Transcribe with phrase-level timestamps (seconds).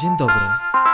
[0.00, 0.46] Dzień dobry,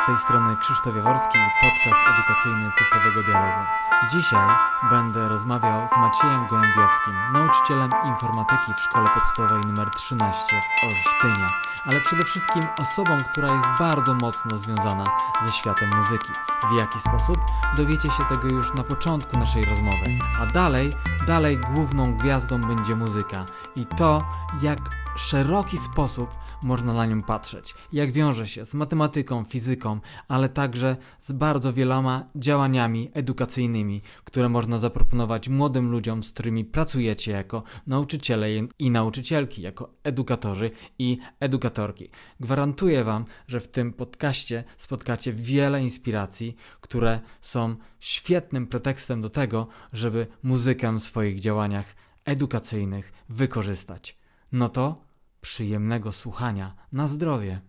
[0.02, 3.64] z tej strony Krzysztof Jaworski, podcast edukacyjny Cyfrowego Dialogu.
[4.10, 4.48] Dzisiaj
[4.90, 11.46] będę rozmawiał z Maciejem Gołębiowskim, nauczycielem informatyki w Szkole Podstawowej nr 13 w Olsztynie,
[11.86, 15.04] ale przede wszystkim osobą, która jest bardzo mocno związana
[15.44, 16.32] ze światem muzyki.
[16.72, 17.38] W jaki sposób?
[17.76, 20.92] Dowiecie się tego już na początku naszej rozmowy, a dalej,
[21.26, 23.44] dalej główną gwiazdą będzie muzyka
[23.76, 24.24] i to,
[24.62, 24.78] jak
[25.18, 26.30] szeroki sposób
[26.62, 27.74] można na nią patrzeć.
[27.92, 34.78] Jak wiąże się z matematyką, fizyką, ale także z bardzo wieloma działaniami edukacyjnymi, które można
[34.78, 42.10] zaproponować młodym ludziom, z którymi pracujecie jako nauczyciele i nauczycielki, jako edukatorzy i edukatorki.
[42.40, 49.68] Gwarantuję Wam, że w tym podcaście spotkacie wiele inspiracji, które są świetnym pretekstem do tego,
[49.92, 54.18] żeby muzykę w swoich działaniach edukacyjnych wykorzystać.
[54.52, 55.07] No to
[55.40, 56.76] Przyjemnego słuchania.
[56.92, 57.60] Na zdrowie.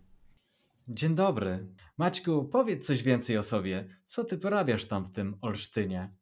[0.87, 1.67] Dzień dobry.
[1.97, 3.87] Maćku, powiedz coś więcej o sobie.
[4.05, 6.15] Co ty porabiasz tam w tym Olsztynie?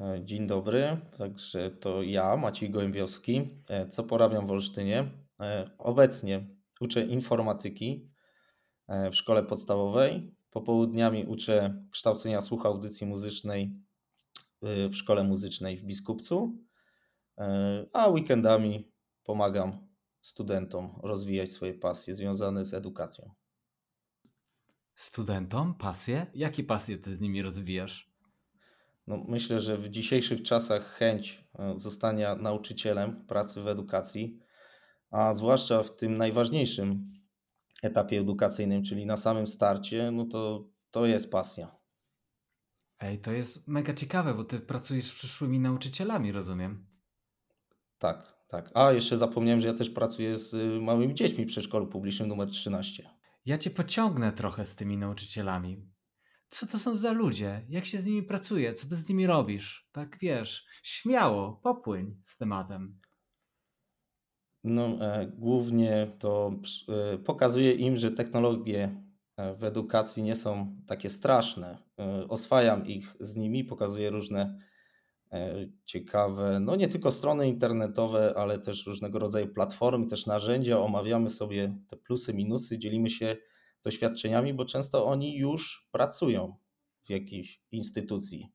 [0.00, 1.00] E, dzień dobry.
[1.18, 3.48] Także to ja, Maciej Gołębiowski.
[3.68, 5.10] E, co porabiam w Olsztynie?
[5.40, 6.46] E, obecnie
[6.80, 8.10] uczę informatyki
[9.12, 10.34] w szkole podstawowej.
[10.50, 13.76] Popołudniami uczę kształcenia słucha audycji muzycznej
[14.62, 16.58] w szkole muzycznej w Biskupcu,
[17.92, 18.92] a weekendami
[19.24, 19.89] pomagam
[20.20, 23.34] studentom rozwijać swoje pasje związane z edukacją.
[24.94, 26.26] Studentom pasje?
[26.34, 28.10] Jakie pasje ty z nimi rozwijasz?
[29.06, 34.38] No, myślę, że w dzisiejszych czasach chęć e, zostania nauczycielem pracy w edukacji,
[35.10, 37.12] a zwłaszcza w tym najważniejszym
[37.82, 41.76] etapie edukacyjnym, czyli na samym starcie, no to, to jest pasja.
[43.00, 46.86] Ej, to jest mega ciekawe, bo ty pracujesz z przyszłymi nauczycielami, rozumiem.
[47.98, 48.70] Tak, tak.
[48.74, 52.50] A jeszcze zapomniałem, że ja też pracuję z y, małymi dziećmi w przedszkolu publicznym numer
[52.50, 53.10] 13.
[53.46, 55.90] Ja cię pociągnę trochę z tymi nauczycielami.
[56.48, 57.66] Co to są za ludzie?
[57.68, 58.72] Jak się z nimi pracuje?
[58.72, 59.88] Co ty z nimi robisz?
[59.92, 63.00] Tak wiesz, śmiało, popłyń z tematem.
[64.64, 66.50] No, e, głównie to
[66.88, 69.02] e, pokazuje im, że technologie
[69.36, 71.78] e, w edukacji nie są takie straszne.
[71.98, 74.58] E, oswajam ich z nimi, pokazuję różne
[75.84, 80.78] ciekawe, no nie tylko strony internetowe, ale też różnego rodzaju platformy, też narzędzia.
[80.78, 83.36] Omawiamy sobie te plusy, minusy, dzielimy się
[83.82, 86.56] doświadczeniami, bo często oni już pracują
[87.02, 88.48] w jakiejś instytucji.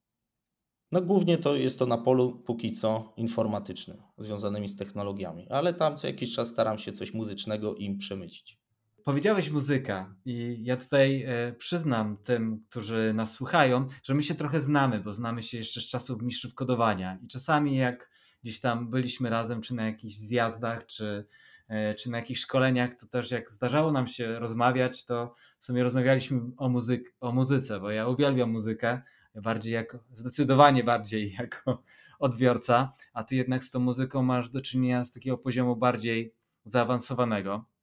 [0.92, 5.98] No głównie to jest to na polu póki co informatycznym, związanymi z technologiami, ale tam
[5.98, 8.65] co jakiś czas staram się coś muzycznego im przemycić.
[9.06, 14.62] Powiedziałeś muzyka i ja tutaj e, przyznam tym, którzy nas słuchają, że my się trochę
[14.62, 17.20] znamy, bo znamy się jeszcze z czasów mistrzów kodowania.
[17.24, 18.10] I czasami jak
[18.44, 21.28] gdzieś tam byliśmy razem, czy na jakichś zjazdach, czy,
[21.68, 25.84] e, czy na jakichś szkoleniach, to też jak zdarzało nam się rozmawiać, to w sumie
[25.84, 29.02] rozmawialiśmy o, muzyk, o muzyce, bo ja uwielbiam muzykę,
[29.36, 31.84] bardziej jako, zdecydowanie bardziej jako
[32.20, 36.34] odbiorca, a ty jednak z tą muzyką masz do czynienia z takiego poziomu bardziej
[36.66, 37.75] zaawansowanego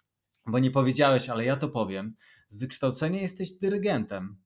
[0.47, 2.15] bo nie powiedziałeś, ale ja to powiem.
[2.49, 4.37] Z wykształcenia jesteś dyrygentem.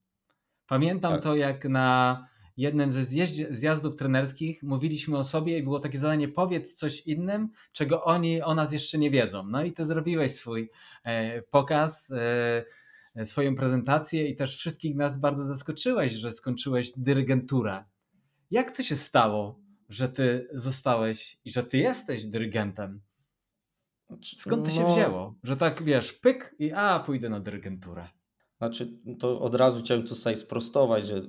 [0.67, 1.23] Pamiętam tak.
[1.23, 2.27] to, jak na
[2.57, 3.05] jednym ze
[3.49, 8.55] zjazdów trenerskich mówiliśmy o sobie i było takie zadanie: powiedz coś innym, czego oni o
[8.55, 9.43] nas jeszcze nie wiedzą.
[9.47, 10.69] No i ty zrobiłeś swój
[11.03, 12.11] e, pokaz,
[13.15, 17.83] e, swoją prezentację i też wszystkich nas bardzo zaskoczyłeś, że skończyłeś dyrygenturę.
[18.51, 19.59] Jak to się stało,
[19.89, 23.01] że ty zostałeś i że ty jesteś dyrygentem?
[24.07, 25.35] Znaczy, Skąd to się no, wzięło?
[25.43, 28.07] Że tak wiesz, pyk i a, pójdę na dyrygenturę.
[28.57, 31.21] Znaczy, to od razu chciałem tutaj sprostować, że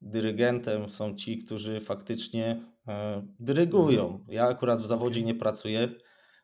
[0.00, 4.06] dyrygentem są ci, którzy faktycznie e, dyrygują.
[4.06, 4.24] Mhm.
[4.28, 5.88] Ja akurat w zawodzie nie pracuję,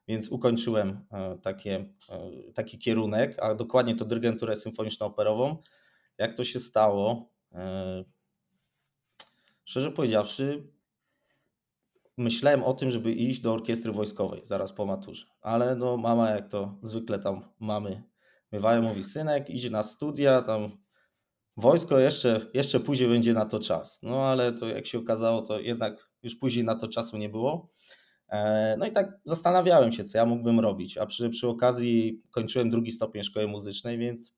[0.09, 5.57] więc ukończyłem e, takie, e, taki kierunek, a dokładnie to dyrygenturę symfoniczno-operową.
[6.19, 7.31] Jak to się stało?
[7.53, 8.05] E,
[9.65, 10.74] szczerze powiedziawszy,
[12.17, 16.49] myślałem o tym, żeby iść do orkiestry wojskowej zaraz po maturze, ale no mama jak
[16.49, 18.03] to zwykle tam mamy
[18.51, 20.71] bywają, mówi synek idź na studia, tam
[21.57, 24.03] wojsko jeszcze, jeszcze później będzie na to czas.
[24.03, 27.71] No ale to jak się okazało, to jednak już później na to czasu nie było.
[28.29, 32.71] E, no i tak zastanawiałem się, co ja mógłbym robić, a przy, przy okazji kończyłem
[32.71, 34.35] drugi stopień szkoły muzycznej, więc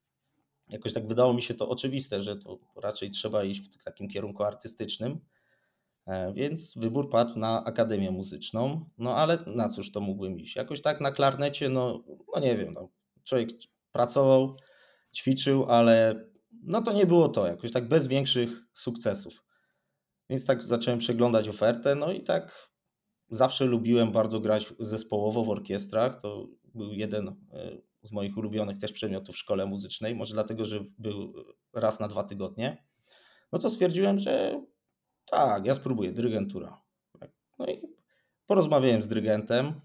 [0.69, 4.45] jakoś tak wydało mi się to oczywiste, że to raczej trzeba iść w takim kierunku
[4.45, 5.21] artystycznym.
[6.07, 8.91] E, więc wybór padł na Akademię Muzyczną.
[8.99, 10.57] No ale na cóż to mógłbym iść?
[10.57, 12.05] Jakoś tak na klarnecie, no,
[12.35, 12.89] no nie wiem, no,
[13.25, 13.49] człowiek
[13.93, 14.57] pracował,
[15.17, 16.25] ćwiczył, ale
[16.63, 19.45] no to nie było to, jakoś tak bez większych sukcesów.
[20.31, 22.71] Więc tak zacząłem przeglądać ofertę, no i tak
[23.29, 26.21] zawsze lubiłem bardzo grać zespołowo w orkiestrach.
[26.21, 30.85] To był jeden e, z moich ulubionych też przedmiotów w szkole muzycznej, może dlatego, że
[30.99, 31.33] był
[31.73, 32.87] raz na dwa tygodnie,
[33.53, 34.63] no to stwierdziłem, że
[35.31, 36.83] tak, ja spróbuję, dyrygentura.
[37.21, 37.31] Tak.
[37.59, 37.83] No i
[38.47, 39.81] porozmawiałem z dyrygentem,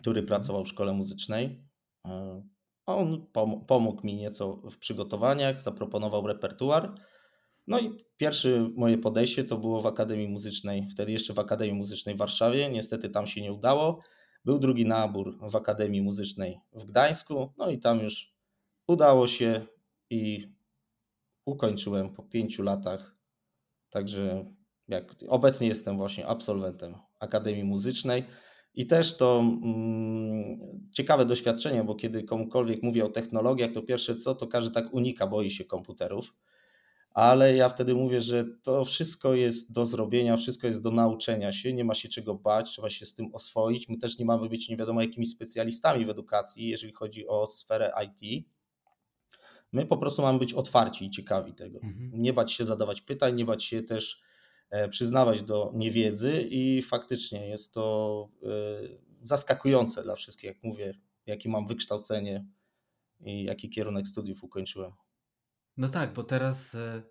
[0.00, 1.64] który pracował w szkole muzycznej.
[2.06, 2.42] E,
[2.86, 3.26] on
[3.66, 6.94] pomógł mi nieco w przygotowaniach, zaproponował repertuar.
[7.66, 12.14] No i pierwsze moje podejście to było w Akademii Muzycznej, wtedy jeszcze w Akademii Muzycznej
[12.14, 12.68] w Warszawie.
[12.68, 14.00] Niestety tam się nie udało.
[14.44, 18.34] Był drugi nabór w Akademii Muzycznej w Gdańsku, no i tam już
[18.88, 19.66] udało się
[20.10, 20.52] i
[21.46, 23.16] ukończyłem po pięciu latach.
[23.90, 24.54] Także
[24.88, 28.24] jak obecnie jestem właśnie absolwentem Akademii Muzycznej.
[28.74, 30.58] I też to mm,
[30.92, 35.26] ciekawe doświadczenie, bo kiedy komukolwiek mówię o technologiach, to pierwsze co, to każdy tak unika,
[35.26, 36.34] boi się komputerów.
[37.10, 41.72] Ale ja wtedy mówię, że to wszystko jest do zrobienia, wszystko jest do nauczenia się,
[41.72, 43.88] nie ma się czego bać, trzeba się z tym oswoić.
[43.88, 47.92] My też nie mamy być nie wiadomo jakimi specjalistami w edukacji, jeżeli chodzi o sferę
[48.04, 48.46] IT.
[49.72, 51.80] My po prostu mamy być otwarci i ciekawi tego.
[51.82, 52.10] Mhm.
[52.14, 54.22] Nie bać się zadawać pytań, nie bać się też
[54.90, 58.46] przyznawać do niewiedzy i faktycznie jest to e,
[59.22, 60.94] zaskakujące dla wszystkich, jak mówię,
[61.26, 62.46] jakie mam wykształcenie
[63.20, 64.92] i jaki kierunek studiów ukończyłem.
[65.76, 67.02] No tak, bo teraz y,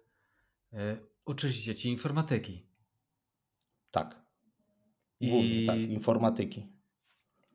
[1.25, 2.67] uczysz dzieci informatyki.
[3.91, 4.21] Tak.
[5.21, 5.65] Głównie I...
[5.65, 6.67] tak, informatyki.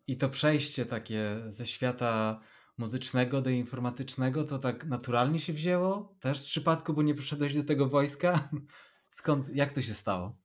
[0.07, 2.41] I to przejście takie ze świata
[2.79, 6.17] muzycznego do informatycznego, to tak naturalnie się wzięło?
[6.21, 8.49] Też w przypadku, bo nie przyszedłeś do tego wojska?
[9.19, 10.37] Skąd, jak to się stało?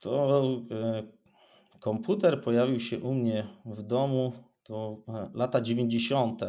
[0.00, 0.40] To
[0.70, 1.02] e,
[1.80, 4.32] komputer pojawił się u mnie w domu
[4.62, 6.42] to e, lata 90.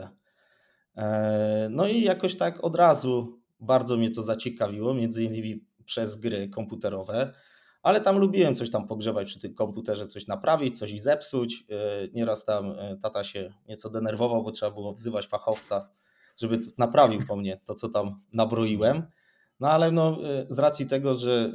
[0.97, 6.49] E, no i jakoś tak od razu bardzo mnie to zaciekawiło, między innymi przez gry
[6.49, 7.33] komputerowe,
[7.83, 11.65] ale tam lubiłem coś tam pogrzebać przy tym komputerze, coś naprawić, coś i zepsuć.
[12.13, 15.89] Nieraz tam tata się nieco denerwował, bo trzeba było wzywać fachowca,
[16.37, 19.07] żeby naprawił po mnie to, co tam nabroiłem.
[19.59, 21.53] No ale no, y, z racji tego, że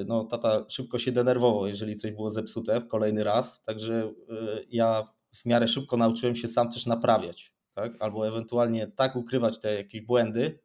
[0.00, 5.08] y, no, tata szybko się denerwował, jeżeli coś było zepsute kolejny raz, także y, ja
[5.34, 7.92] w miarę szybko nauczyłem się sam też naprawiać, tak?
[8.00, 10.58] albo ewentualnie tak ukrywać te jakieś błędy,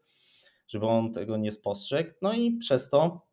[0.67, 2.11] żeby on tego nie spostrzegł.
[2.21, 3.27] No i przez to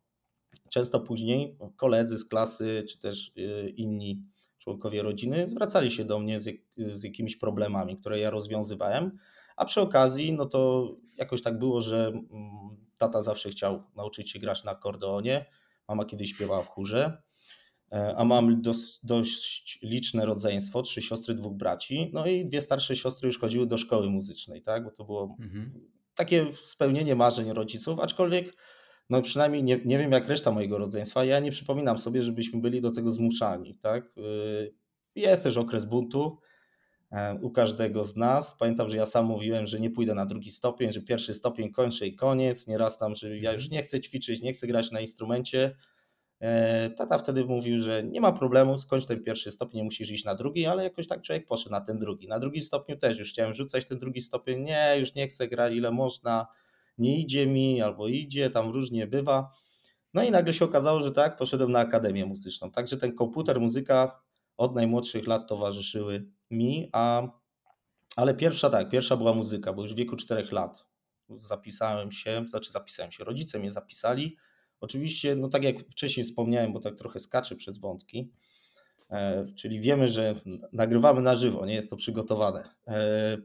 [0.69, 3.31] często później koledzy z klasy, czy też
[3.75, 4.23] inni
[4.57, 9.17] członkowie rodziny zwracali się do mnie z, z jakimiś problemami, które ja rozwiązywałem,
[9.61, 14.39] a przy okazji, no to jakoś tak było, że mm, Tata zawsze chciał nauczyć się
[14.39, 15.45] grać na akordeonie.
[15.87, 17.21] Mama kiedyś śpiewała w chórze.
[17.91, 22.09] E, a mam dość, dość liczne rodzeństwo, trzy siostry, dwóch braci.
[22.13, 24.83] No i dwie starsze siostry już chodziły do szkoły muzycznej, tak?
[24.83, 25.71] Bo to było mhm.
[26.15, 28.55] takie spełnienie marzeń rodziców, aczkolwiek
[29.09, 32.81] no przynajmniej nie, nie wiem jak reszta mojego rodzeństwa, ja nie przypominam sobie, żebyśmy byli
[32.81, 34.17] do tego zmuszani, tak?
[34.17, 34.73] Y,
[35.15, 36.39] jest też okres buntu,
[37.41, 38.55] u każdego z nas.
[38.59, 42.07] Pamiętam, że ja sam mówiłem, że nie pójdę na drugi stopień, że pierwszy stopień kończę
[42.07, 42.67] i koniec.
[42.67, 43.77] Nieraz tam, że ja już mhm.
[43.77, 45.75] nie chcę ćwiczyć, nie chcę grać na instrumencie.
[46.39, 50.25] E, tata wtedy mówił, że nie ma problemu, skończ ten pierwszy stopień, nie musisz iść
[50.25, 52.27] na drugi, ale jakoś tak człowiek poszedł na ten drugi.
[52.27, 55.73] Na drugim stopniu też już chciałem rzucać ten drugi stopień, nie, już nie chcę grać
[55.73, 56.47] ile można,
[56.97, 59.51] nie idzie mi albo idzie, tam różnie bywa.
[60.13, 62.71] No i nagle się okazało, że tak, poszedłem na Akademię Muzyczną.
[62.71, 64.21] Także ten komputer, muzyka
[64.57, 67.27] od najmłodszych lat towarzyszyły mi, a,
[68.15, 70.85] ale pierwsza tak, pierwsza była muzyka, bo już w wieku 4 lat
[71.37, 74.37] zapisałem się, znaczy zapisałem się, rodzice mnie zapisali.
[74.81, 78.31] Oczywiście, no tak jak wcześniej wspomniałem, bo tak trochę skaczę przez wątki,
[79.09, 80.35] e, czyli wiemy, że
[80.73, 82.69] nagrywamy na żywo, nie jest to przygotowane.
[82.87, 83.37] E,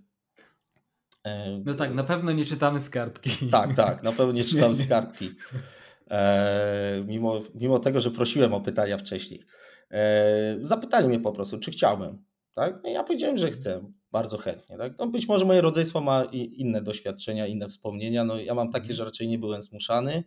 [1.25, 3.31] e, no tak, na pewno nie czytamy z kartki.
[3.51, 5.31] Tak, tak, na pewno nie czytam z kartki.
[6.11, 9.47] E, mimo, mimo tego, że prosiłem o pytania wcześniej.
[9.91, 12.25] E, zapytali mnie po prostu, czy chciałbym.
[12.57, 12.81] Tak?
[12.83, 14.79] No I ja powiedziałem, że chcę, bardzo chętnie.
[14.79, 14.99] Tak?
[14.99, 18.25] No być może moje rodzeństwo ma inne doświadczenia, inne wspomnienia.
[18.25, 18.97] No ja mam takie, mhm.
[18.97, 20.25] że raczej nie byłem zmuszany.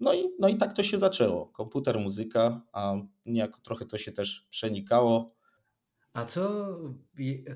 [0.00, 1.46] No i, no i tak to się zaczęło.
[1.46, 2.94] Komputer, muzyka, a
[3.26, 5.34] niejako trochę to się też przenikało.
[6.12, 6.76] A co,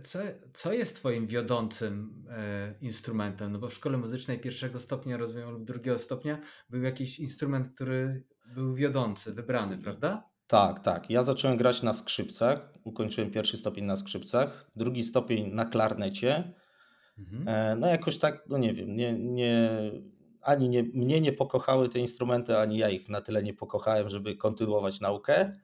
[0.03, 0.19] co,
[0.53, 3.53] co jest Twoim wiodącym e, instrumentem?
[3.53, 8.25] No bo w szkole muzycznej pierwszego stopnia, rozumiem, lub drugiego stopnia był jakiś instrument, który
[8.55, 10.32] był wiodący, wybrany, prawda?
[10.53, 11.11] Tak, tak.
[11.11, 12.73] Ja zacząłem grać na skrzypcach.
[12.85, 16.53] Ukończyłem pierwszy stopień na skrzypcach, drugi stopień na klarnecie.
[17.19, 17.49] Mhm.
[17.49, 19.71] E, no jakoś tak, no nie wiem, nie, nie,
[20.43, 24.37] ani nie, mnie nie pokochały te instrumenty, ani ja ich na tyle nie pokochałem, żeby
[24.37, 25.59] kontynuować naukę.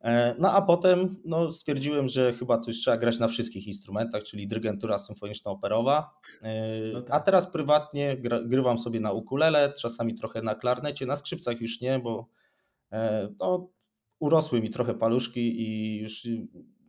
[0.00, 4.22] E, no a potem no, stwierdziłem, że chyba tu już trzeba grać na wszystkich instrumentach,
[4.22, 6.10] czyli dyrygentura symfoniczno-operowa.
[6.42, 7.14] E, no tak.
[7.14, 11.98] A teraz prywatnie grywam sobie na ukulele, czasami trochę na klarnecie, na skrzypcach już nie,
[11.98, 12.28] bo
[13.38, 13.75] no,
[14.18, 16.28] urosły mi trochę paluszki i już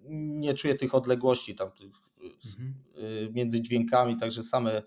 [0.10, 3.34] nie czuję tych odległości tam tych y, mhm.
[3.34, 4.84] między dźwiękami, także same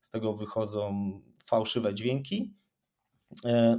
[0.00, 1.12] z tego wychodzą
[1.44, 2.54] fałszywe dźwięki.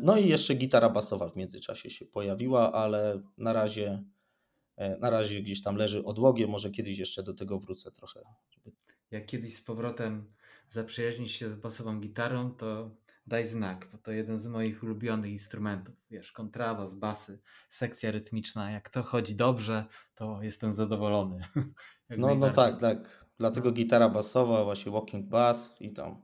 [0.02, 4.04] No i jeszcze gitara basowa w międzyczasie się pojawiła, ale na razie,
[5.00, 8.22] na razie gdzieś tam leży odłogiem, może kiedyś jeszcze do tego wrócę trochę.
[9.12, 10.34] Jak kiedyś z powrotem
[10.70, 12.92] zaprzyjaźnisz się z basową gitarą, to
[13.32, 15.96] daj znak, bo to jeden z moich ulubionych instrumentów.
[16.10, 18.72] Wiesz, kontrabas, basy, sekcja rytmiczna.
[18.72, 19.86] Jak to chodzi dobrze,
[20.16, 21.42] to jestem zadowolony.
[22.18, 23.28] no, no tak, tak.
[23.38, 23.76] Dlatego no.
[23.76, 26.22] gitara basowa, właśnie walking bass i tam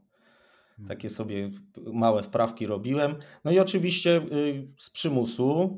[0.88, 1.10] takie mhm.
[1.10, 1.52] sobie
[1.94, 3.16] małe wprawki robiłem.
[3.44, 5.78] No i oczywiście y, z przymusu,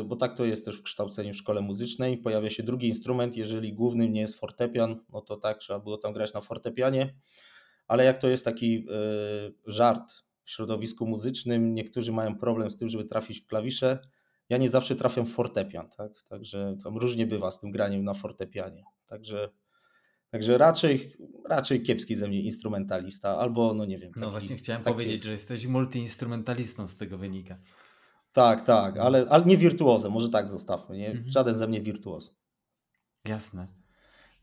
[0.00, 3.36] y, bo tak to jest też w kształceniu w szkole muzycznej, pojawia się drugi instrument,
[3.36, 7.14] jeżeli głównym nie jest fortepian, no to tak, trzeba było tam grać na fortepianie,
[7.88, 10.12] ale jak to jest taki y, żart
[10.44, 13.98] w środowisku muzycznym, niektórzy mają problem z tym, żeby trafić w klawisze,
[14.48, 16.12] ja nie zawsze trafiam w fortepian, tak?
[16.28, 18.84] Także tam różnie bywa z tym graniem na fortepianie.
[19.06, 19.50] Także
[20.32, 21.16] Także raczej,
[21.48, 24.08] raczej kiepski ze mnie instrumentalista, albo no nie wiem.
[24.08, 24.94] No taki, no właśnie chciałem taki...
[24.94, 27.58] powiedzieć, że jesteś multiinstrumentalistą z tego wynika.
[28.32, 31.10] Tak, tak, ale, ale nie wirtuozem, może tak zostawmy, nie?
[31.10, 31.30] Mhm.
[31.30, 32.34] Żaden ze mnie wirtuoz.
[33.28, 33.68] Jasne.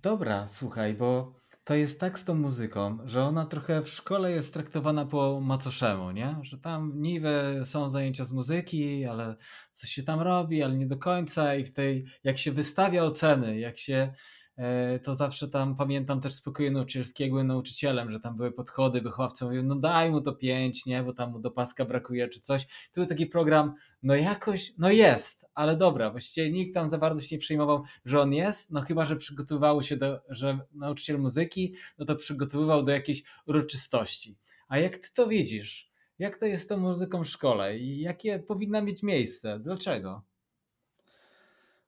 [0.01, 1.38] Dobra, słuchaj, bo
[1.69, 6.11] to jest tak z tą muzyką, że ona trochę w szkole jest traktowana po macoszemu,
[6.11, 6.35] nie?
[6.41, 9.35] Że tam niby są zajęcia z muzyki, ale
[9.73, 13.59] coś się tam robi, ale nie do końca i w tej, jak się wystawia oceny,
[13.59, 14.13] jak się
[14.59, 19.63] E, to zawsze tam pamiętam też spokoju nauczycielskiego nauczycielem, że tam były podchody, wychowawcy mówią,
[19.63, 22.65] no daj mu to pięć, nie, bo tam mu do paska brakuje czy coś.
[22.65, 23.73] To był taki program,
[24.03, 28.21] no jakoś, no jest, ale dobra, właściwie nikt tam za bardzo się nie przejmował, że
[28.21, 32.91] on jest, no chyba, że przygotowywało się do, że nauczyciel muzyki, no to przygotowywał do
[32.91, 34.37] jakiejś uroczystości.
[34.67, 35.91] A jak ty to widzisz?
[36.19, 39.59] Jak to jest z tą muzyką w szkole i jakie powinna mieć miejsce?
[39.59, 40.21] Dlaczego?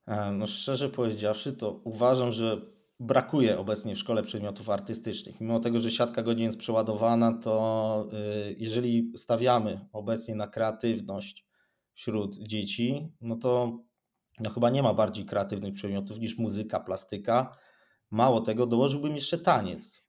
[0.07, 2.61] E, no szczerze powiedziawszy, to uważam, że
[2.99, 5.41] brakuje obecnie w szkole przedmiotów artystycznych.
[5.41, 8.07] Mimo tego, że siatka godzin jest przeładowana, to
[8.49, 11.50] y, jeżeli stawiamy obecnie na kreatywność
[12.01, 13.79] wśród dzieci, no to
[14.39, 17.57] no chyba nie ma bardziej kreatywnych przedmiotów niż muzyka, plastyka.
[18.11, 20.03] Mało tego, dołożyłbym jeszcze taniec.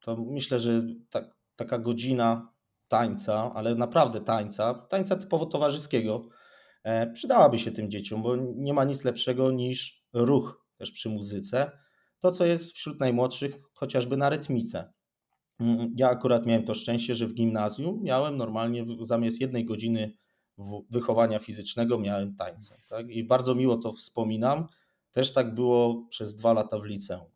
[0.00, 1.20] To myślę, że ta,
[1.56, 2.52] taka godzina
[2.88, 6.28] tańca, ale naprawdę tańca, tańca typowo towarzyskiego,
[6.84, 11.70] E, przydałaby się tym dzieciom, bo nie ma nic lepszego niż ruch też przy muzyce.
[12.20, 14.92] To, co jest wśród najmłodszych, chociażby na rytmice.
[15.60, 20.16] Mm, ja akurat miałem to szczęście, że w gimnazjum miałem normalnie zamiast jednej godziny
[20.90, 22.76] wychowania fizycznego miałem tańce.
[22.88, 23.10] Tak?
[23.10, 24.66] I bardzo miło to wspominam.
[25.12, 27.30] Też tak było przez dwa lata w liceum.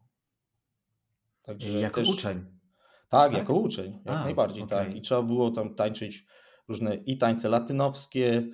[1.43, 2.11] Także jako też...
[2.11, 2.45] uczeń.
[3.09, 4.79] Tak, tak, jako uczeń, jak A, najbardziej okay.
[4.87, 4.97] tak.
[4.97, 6.27] I trzeba było tam tańczyć
[6.69, 8.51] różne i tańce latynoskie,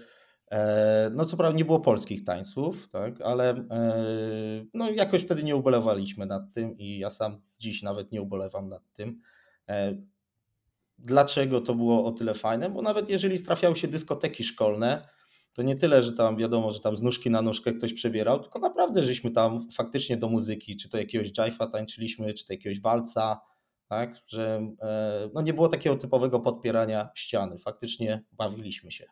[0.53, 4.05] E, no co prawda nie było polskich tańców, tak, ale e,
[4.75, 8.93] no jakoś wtedy nie ubolewaliśmy nad tym i ja sam dziś nawet nie ubolewam nad
[8.93, 9.21] tym.
[9.69, 9.97] E,
[11.03, 12.71] dlaczego to było o tyle fajne?
[12.71, 15.09] Bo nawet jeżeli trafiały się dyskoteki szkolne,
[15.55, 18.59] to nie tyle, że tam wiadomo, że tam z nóżki na nóżkę ktoś przebierał, tylko
[18.59, 23.41] naprawdę żeśmy tam faktycznie do muzyki, czy to jakiegoś jive'a tańczyliśmy, czy to jakiegoś walca,
[23.89, 24.75] tak, że
[25.35, 29.07] no nie było takiego typowego podpierania ściany, faktycznie bawiliśmy się.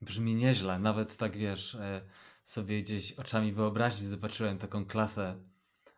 [0.00, 2.00] Brzmi nieźle, nawet tak wiesz, e,
[2.44, 5.34] sobie gdzieś oczami wyobrazić, zobaczyłem taką klasę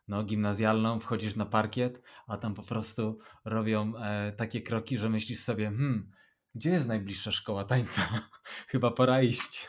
[0.08, 5.40] no, gimnazjalną, wchodzisz na parkiet, a tam po prostu robią e, takie kroki, że myślisz
[5.40, 6.10] sobie, hmm,
[6.54, 8.02] gdzie jest najbliższa szkoła tańca?
[8.70, 9.68] Chyba pora iść.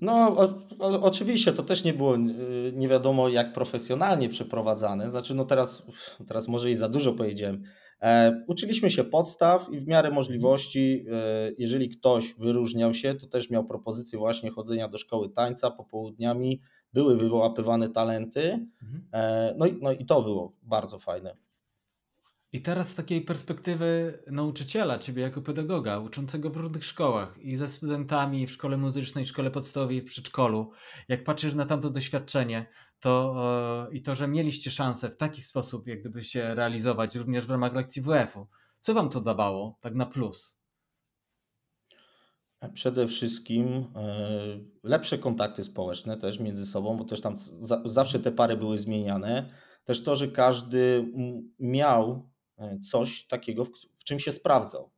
[0.00, 0.42] No, o,
[0.78, 5.10] o, oczywiście to też nie było y, nie wiadomo jak profesjonalnie przeprowadzane.
[5.10, 5.82] Znaczy, no teraz,
[6.28, 7.62] teraz może i za dużo powiedziałem.
[8.02, 13.50] E, uczyliśmy się podstaw i w miarę możliwości, e, jeżeli ktoś wyróżniał się, to też
[13.50, 16.60] miał propozycję właśnie chodzenia do szkoły tańca popołudniami,
[16.92, 19.08] były wyłapywane talenty, mhm.
[19.12, 21.36] e, no, i, no i to było bardzo fajne.
[22.54, 27.68] I teraz z takiej perspektywy nauczyciela, ciebie jako pedagoga, uczącego w różnych szkołach i ze
[27.68, 30.70] studentami w szkole muzycznej, szkole podstawowej, w przedszkolu,
[31.08, 32.66] jak patrzysz na tamto doświadczenie,
[33.00, 33.34] to
[33.90, 37.50] e, i to, że mieliście szansę w taki sposób, jak gdyby się realizować również w
[37.50, 38.46] ramach lekcji WF-u,
[38.80, 40.61] co wam to dawało, tak na plus?
[42.74, 47.36] Przede wszystkim e, lepsze kontakty społeczne też między sobą, bo też tam
[47.84, 49.48] zawsze te pary były zmieniane.
[49.84, 51.12] Też to, że każdy
[51.58, 54.90] miał E, coś takiego, w, czym się sprawdzał.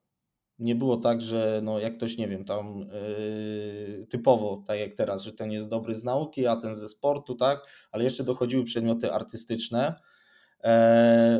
[0.59, 5.23] Nie było tak, że no jak ktoś, nie wiem, tam yy, typowo, tak jak teraz,
[5.23, 9.13] że ten jest dobry z nauki, a ten ze sportu, tak, ale jeszcze dochodziły przedmioty
[9.13, 9.95] artystyczne.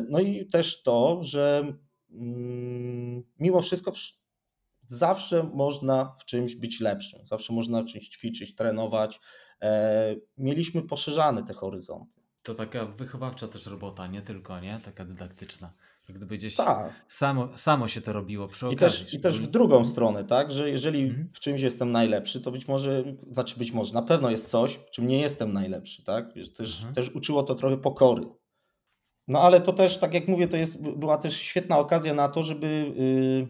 [0.09, 1.73] No i też to, że
[2.11, 3.91] mm, mimo wszystko
[4.85, 9.19] zawsze można w czymś być lepszym, zawsze można w czymś ćwiczyć, trenować.
[9.61, 12.21] E, mieliśmy poszerzane te horyzonty.
[12.43, 14.79] to taka wychowawcza też robota, nie tylko, nie?
[14.85, 15.73] Taka dydaktyczna.
[16.09, 16.93] Jak gdyby gdzieś Tak.
[17.07, 19.05] samo, samo się to robiło przy I okazji.
[19.05, 20.51] też, I też w drugą stronę, tak?
[20.51, 21.29] Że jeżeli Mhm.
[21.33, 24.89] w czymś jestem najlepszy, to być może, znaczy być może, na pewno jest coś, w
[24.91, 26.33] czym nie jestem najlepszy, tak?
[26.57, 26.93] Też, Mhm.
[26.95, 28.23] też uczyło to trochę pokory.
[29.27, 32.43] No ale to też, tak jak mówię, to jest, była też świetna okazja na to,
[32.43, 33.47] żeby yy,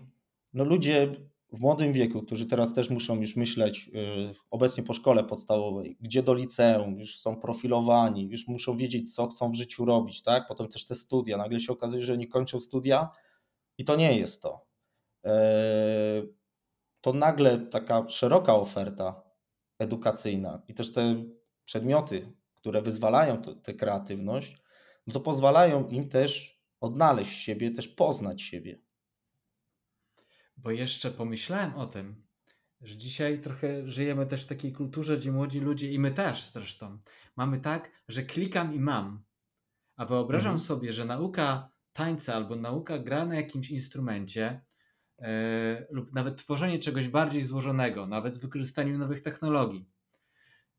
[0.55, 1.12] no ludzie
[1.53, 6.24] w młodym wieku, którzy teraz też muszą już myśleć yy, obecnie po szkole podstawowej, gdzie
[6.24, 10.47] do liceum, już są profilowani, już muszą wiedzieć, co chcą w życiu robić, tak?
[10.47, 11.38] Potem też te studia.
[11.38, 13.09] Nagle się okazuje, że oni kończą studia
[13.77, 14.65] i to nie jest to.
[15.24, 16.24] Eee,
[17.01, 19.24] To nagle taka szeroka oferta
[19.79, 21.25] edukacyjna i też te
[21.65, 24.57] przedmioty, które wyzwalają tę kreatywność,
[25.07, 28.79] no to pozwalają im też odnaleźć siebie, też poznać siebie.
[30.57, 32.25] Bo jeszcze pomyślałem o tym,
[32.81, 37.00] że dzisiaj trochę żyjemy też w takiej kulturze, gdzie młodzi ludzie, i my też zresztą,
[37.35, 39.24] mamy tak, że klikam i mam.
[39.95, 40.67] A wyobrażam Mhm.
[40.67, 44.62] sobie, że nauka tańca albo nauka gra na jakimś instrumencie,
[45.19, 49.89] e, lub nawet tworzenie czegoś bardziej złożonego, nawet z wykorzystaniem nowych technologii,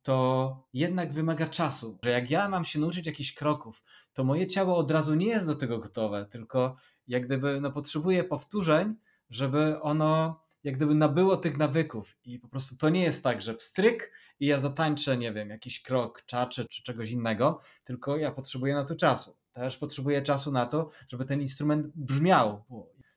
[0.03, 1.99] to jednak wymaga czasu.
[2.05, 5.47] Że jak ja mam się nauczyć jakichś kroków, to moje ciało od razu nie jest
[5.47, 8.95] do tego gotowe, tylko jak gdyby no, potrzebuje powtórzeń,
[9.31, 12.17] żeby ono jak gdyby nabyło tych nawyków.
[12.25, 15.83] I po prostu to nie jest tak, że pstryk i ja zatańczę, nie wiem, jakiś
[15.83, 19.37] krok, czaczy czy czegoś innego, tylko ja potrzebuję na to czasu.
[19.53, 22.65] Też potrzebuję czasu na to, żeby ten instrument brzmiał.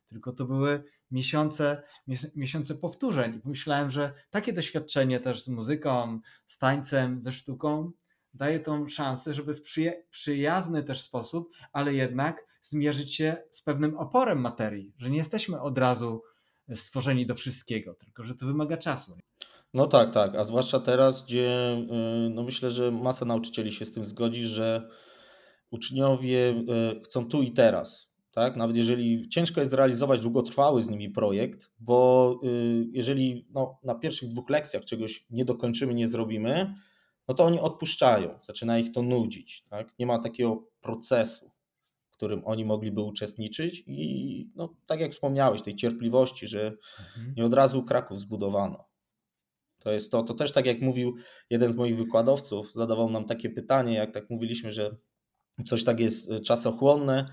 [0.05, 3.35] Tylko to były miesiące, mies- miesiące powtórzeń.
[3.35, 7.91] I pomyślałem, że takie doświadczenie też z muzyką, z tańcem, ze sztuką
[8.33, 13.97] daje tą szansę, żeby w przyja- przyjazny też sposób, ale jednak zmierzyć się z pewnym
[13.97, 16.21] oporem materii, że nie jesteśmy od razu
[16.75, 19.17] stworzeni do wszystkiego, tylko że to wymaga czasu.
[19.73, 21.77] No tak, tak, a zwłaszcza teraz, gdzie
[22.27, 24.89] y, no myślę, że masa nauczycieli się z tym zgodzi, że
[25.71, 26.49] uczniowie
[26.97, 28.09] y, chcą tu i teraz.
[28.31, 28.55] Tak?
[28.55, 32.39] Nawet jeżeli ciężko jest zrealizować długotrwały z nimi projekt, bo
[32.91, 36.75] jeżeli no, na pierwszych dwóch lekcjach czegoś nie dokończymy, nie zrobimy,
[37.27, 39.63] no to oni odpuszczają, zaczyna ich to nudzić.
[39.69, 39.99] Tak?
[39.99, 41.48] Nie ma takiego procesu,
[42.19, 47.33] którym oni mogliby uczestniczyć i no, tak jak wspomniałeś, tej cierpliwości, że Mhm.
[47.37, 48.87] nie od razu Kraków zbudowano.
[49.79, 51.15] To jest to, to też tak jak mówił
[51.49, 54.97] jeden z moich wykładowców, zadawał nam takie pytanie, jak tak mówiliśmy, że
[55.65, 57.25] coś tak jest y, czasochłonne,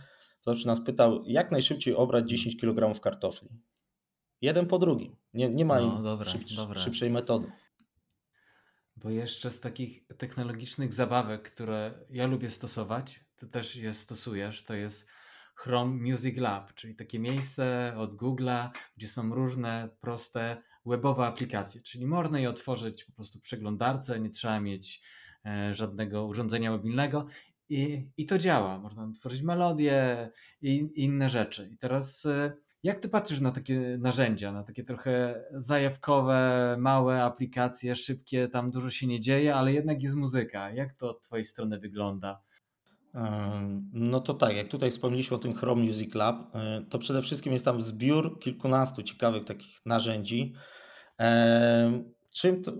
[0.42, 3.48] to zawsze nas pytał, jak najszybciej obrać 10 kg kartofli.
[4.42, 5.16] Jeden po drugim.
[5.34, 6.80] Nie, nie ma No, dobra, szyb, dobra.
[6.80, 7.52] szybszej metody.
[8.96, 14.74] Bo jeszcze z takich technologicznych zabawek, które ja lubię stosować, ty też je stosujesz, to
[14.74, 15.08] jest
[15.54, 22.06] Chrome Music Lab, czyli takie miejsce od Google'a, gdzie są różne proste webowe aplikacje, czyli
[22.06, 25.02] można je otworzyć po prostu w przeglądarce, nie trzeba mieć
[25.46, 27.26] e, żadnego urządzenia mobilnego
[27.68, 28.78] i, i to działa.
[28.78, 30.30] Można tworzyć melodie
[30.62, 31.68] i, i inne rzeczy.
[31.72, 37.96] I teraz e, jak ty patrzysz na takie narzędzia, na takie trochę zajawkowe, małe aplikacje,
[37.96, 40.70] szybkie, tam dużo się nie dzieje, ale jednak jest muzyka.
[40.70, 42.42] Jak to od twojej strony wygląda?
[43.92, 47.52] No to tak, jak tutaj wspomnieliśmy o tym Chrome Music Lab, y, to przede wszystkim
[47.52, 50.54] jest tam zbiór kilkunastu ciekawych takich narzędzi.
[52.34, 52.72] Czym to?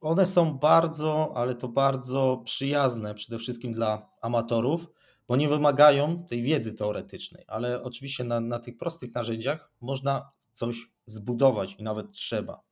[0.00, 4.86] One są bardzo, ale to bardzo przyjazne przede wszystkim dla amatorów,
[5.28, 10.76] bo nie wymagają tej wiedzy teoretycznej, ale oczywiście na, na tych prostych narzędziach można coś
[11.06, 12.62] zbudować i nawet trzeba.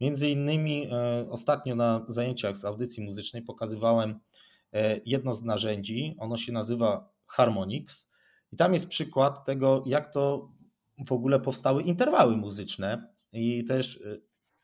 [0.00, 4.18] Między innymi e, ostatnio na zajęciach z audycji muzycznej pokazywałem e,
[5.04, 8.10] jedno z narzędzi, ono się nazywa Harmonix
[8.52, 10.52] i tam jest przykład tego, jak to
[11.06, 14.16] w ogóle powstały interwały muzyczne i też e,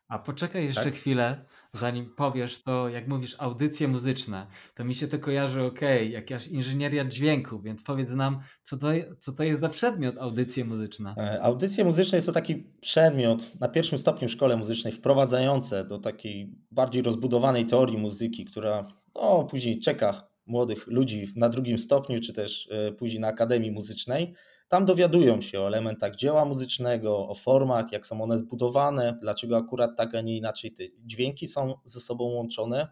[0.07, 0.93] A poczekaj jeszcze Tak?
[0.93, 6.47] chwilę, zanim powiesz to, jak mówisz audycje muzyczne, to mi się to kojarzy, okej, jakaś
[6.47, 8.87] inżynieria dźwięku, więc powiedz nam, co to,
[9.19, 11.15] co to jest za przedmiot audycje muzyczne.
[11.17, 15.99] E, Audycje muzyczne jest to taki przedmiot na pierwszym stopniu w szkole muzycznej wprowadzające do
[15.99, 18.87] takiej bardziej rozbudowanej teorii muzyki, która
[19.21, 24.33] no, później czeka młodych ludzi na drugim stopniu, czy też e, później na akademii muzycznej.
[24.67, 29.97] Tam dowiadują się o elementach dzieła muzycznego, o formach, jak są one zbudowane, dlaczego akurat
[29.97, 32.87] tak, a nie inaczej te dźwięki są ze sobą łączone.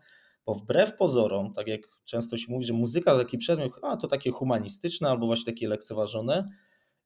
[0.45, 4.07] Bo wbrew pozorom, tak jak często się mówi, że muzyka to taki przedmiot, a to
[4.07, 6.49] takie humanistyczne albo właśnie takie lekceważone,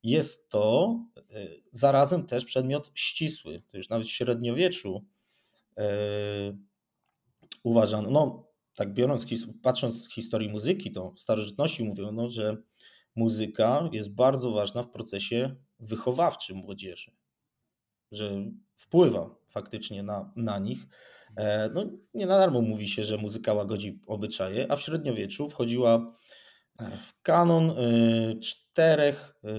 [0.03, 3.62] jest to y, zarazem też przedmiot ścisły.
[3.71, 5.05] To już nawet w średniowieczu
[5.77, 5.82] y,
[7.63, 8.48] uważano, no
[8.80, 9.26] tak biorąc,
[9.62, 12.58] patrząc z historii muzyki, to w starożytności mówiono, że
[13.15, 17.12] muzyka jest bardzo ważna w procesie wychowawczym młodzieży,
[18.12, 20.88] że wpływa faktycznie na, na nich.
[21.36, 26.18] E, No, nie na darmo mówi się, że muzyka łagodzi obyczaje, a w średniowieczu wchodziła
[26.80, 29.50] w kanon y, czterech y,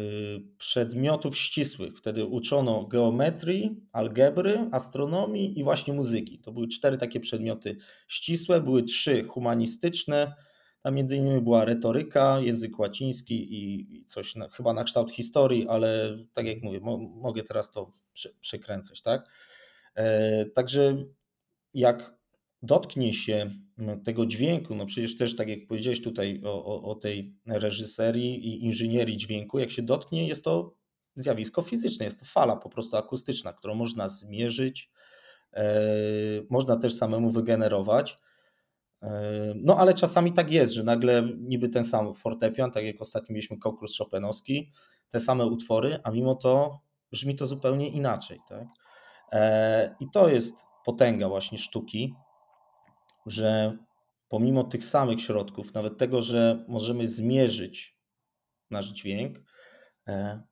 [0.59, 1.99] przedmiotów ścisłych.
[1.99, 6.39] Wtedy uczono geometrii, algebry, astronomii i właśnie muzyki.
[6.39, 7.77] To były cztery takie przedmioty
[8.09, 10.35] ścisłe, były trzy humanistyczne.
[10.83, 16.19] Tam między innymi była retoryka, język łaciński i coś na, chyba na kształt historii, ale
[16.33, 19.31] tak jak mówię, mo, mogę teraz to prze, przekręcać, tak?
[19.95, 21.05] E, także
[21.75, 22.20] jak
[22.62, 23.51] dotknie się
[24.05, 28.64] tego dźwięku, no przecież też tak jak powiedziałeś tutaj o, o, o, tej reżyserii i
[28.64, 30.75] inżynierii dźwięku, jak się dotknie, jest to
[31.14, 34.90] zjawisko fizyczne, jest to fala po prostu akustyczna, którą można zmierzyć,
[35.53, 35.75] e,
[36.51, 38.16] można też samemu wygenerować.
[39.03, 43.33] E, no ale czasami tak jest, że nagle niby ten sam fortepian, tak jak ostatnio
[43.33, 44.70] mieliśmy konkurs Chopinowski,
[45.09, 46.81] te same utwory, a mimo to
[47.12, 48.40] brzmi to zupełnie inaczej.
[48.49, 48.64] Tak?
[49.33, 52.14] E, I to jest potęga właśnie sztuki,
[53.27, 53.77] że
[54.29, 58.01] pomimo tych samych środków, nawet tego, że możemy zmierzyć
[58.71, 59.39] nasz dźwięk,
[60.09, 60.43] e,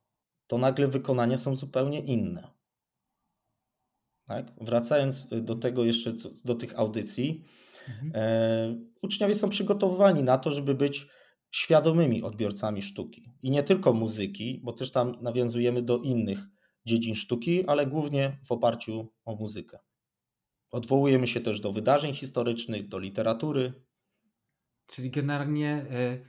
[0.47, 2.49] to nagle wykonania są zupełnie inne.
[4.27, 4.53] Tak?
[4.61, 6.13] Wracając do tego jeszcze,
[6.45, 7.45] do tych audycji,
[7.89, 8.13] mhm.
[8.15, 11.07] e, uczniowie są przygotowywani na to, żeby być
[11.51, 13.33] świadomymi odbiorcami sztuki.
[13.43, 16.39] I nie tylko muzyki, bo też tam nawiązujemy do innych
[16.87, 19.79] dziedzin sztuki, ale głównie w oparciu o muzykę.
[20.71, 23.73] Odwołujemy się też do wydarzeń historycznych, do literatury.
[24.87, 26.27] Czyli generalnie y,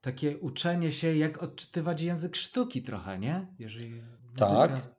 [0.00, 3.46] takie uczenie się, jak odczytywać język sztuki trochę, nie?
[3.58, 4.02] Jeżeli
[4.36, 4.96] tak.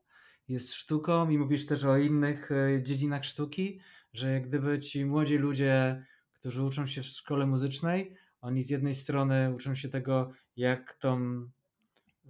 [0.47, 3.79] jest sztuką i mówisz też o innych y, dziedzinach sztuki,
[4.13, 8.95] że jak gdyby ci młodzi ludzie, którzy uczą się w szkole muzycznej, oni z jednej
[8.95, 11.45] strony uczą się tego, jak tą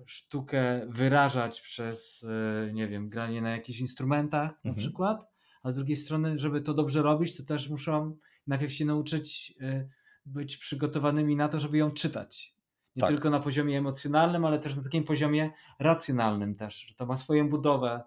[0.05, 4.75] sztukę wyrażać przez, y, nie wiem, granie na jakichś instrumentach na mhm.
[4.75, 5.32] przykład,
[5.63, 9.89] a z drugiej strony, żeby to dobrze robić, to też muszą najpierw się nauczyć y,
[10.25, 12.55] być przygotowanymi na to, żeby ją czytać.
[12.95, 13.09] Nie tak.
[13.09, 17.49] tylko na poziomie emocjonalnym, ale też na takim poziomie racjonalnym też, że to ma swoją
[17.49, 18.03] budowę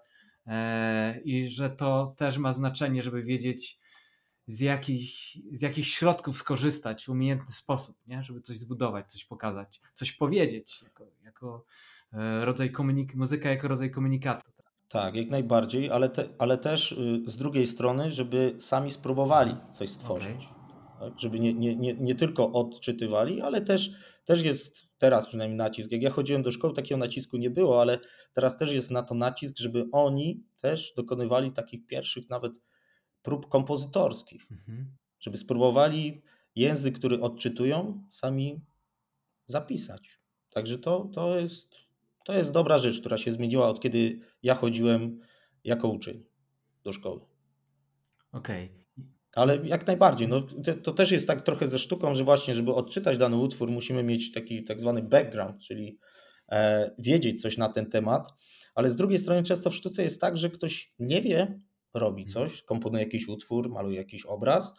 [0.46, 3.80] e, i że to też ma znaczenie, żeby wiedzieć
[4.46, 5.10] z jakich,
[5.52, 8.22] z jakich środków skorzystać w umiejętny sposób, nie?
[8.22, 11.64] żeby coś zbudować, coś pokazać, coś powiedzieć jako, jako
[12.12, 14.55] e, rodzaj komunik- muzyka jako rodzaj komunikatu.
[14.88, 19.90] Tak, jak najbardziej, ale, te, ale też y, z drugiej strony, żeby sami spróbowali coś
[19.90, 20.36] stworzyć.
[20.36, 21.10] Okay.
[21.10, 21.20] Tak?
[21.20, 23.90] Żeby nie, nie, nie, nie tylko odczytywali, ale też,
[24.24, 25.92] też jest teraz przynajmniej nacisk.
[25.92, 27.98] Jak ja chodziłem do szkoły, takiego nacisku nie było, ale
[28.32, 32.52] teraz też jest na to nacisk, żeby oni też dokonywali takich pierwszych nawet
[33.22, 34.46] prób kompozytorskich.
[34.50, 34.96] Mhm.
[35.20, 36.22] Żeby spróbowali
[36.54, 38.60] język, który odczytują, sami
[39.46, 40.20] zapisać.
[40.50, 41.85] Także to, to jest
[42.26, 45.20] to jest dobra rzecz, która się zmieniła od kiedy ja chodziłem
[45.64, 46.24] jako uczeń
[46.84, 47.20] do szkoły.
[48.32, 48.64] Okej.
[48.64, 48.76] Okay.
[49.34, 50.46] Ale jak najbardziej, no,
[50.82, 54.32] to, też jest tak trochę ze sztuką, że właśnie, żeby odczytać dany utwór, musimy mieć
[54.32, 55.98] taki tak zwany background, czyli
[56.48, 58.28] e, wiedzieć coś na ten temat,
[58.74, 61.60] ale z drugiej strony często w sztuce jest tak, że ktoś nie wie,
[61.94, 62.32] robi mhm.
[62.48, 64.74] coś, komponuje jakiś utwór, maluje jakiś obraz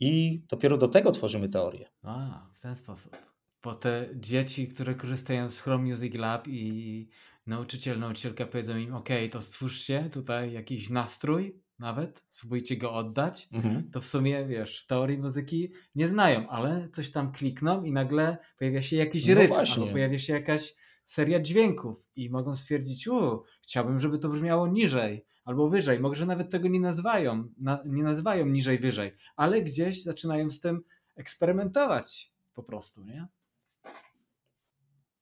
[0.00, 1.88] i dopiero do tego tworzymy teorię.
[2.02, 3.33] A, w ten sposób.
[3.64, 7.08] Bo te dzieci, które korzystają z Chrome Music Lab i
[7.46, 13.90] nauczyciel, nauczycielka powiedzą im, ok, to stwórzcie tutaj jakiś nastrój nawet, spróbujcie go oddać, mhm.
[13.90, 18.82] to w sumie, wiesz, teorii muzyki nie znają, ale coś tam klikną i nagle pojawia
[18.82, 19.82] się jakiś no rytm, właśnie.
[19.82, 20.74] albo pojawia się jakaś
[21.04, 26.50] seria dźwięków i mogą stwierdzić, u, chciałbym, żeby to brzmiało niżej albo wyżej, może nawet
[26.50, 30.80] tego nie nazywają, na, nie nazywają niżej, wyżej, ale gdzieś zaczynają z tym
[31.16, 33.26] eksperymentować po prostu, nie?